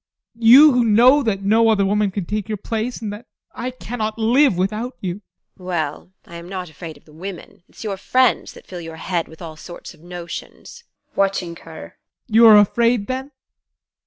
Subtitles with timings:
[0.39, 4.17] You who know that no other woman can take your place, and that I cannot
[4.17, 5.21] live without you!
[5.57, 5.63] TEKLA.
[5.63, 9.27] Well, I am not afraid of the women it's your friends that fill your head
[9.27, 10.85] with all sorts of notions.
[11.13, 11.17] ADOLPH.
[11.17, 13.29] [Watching her] You are afraid then?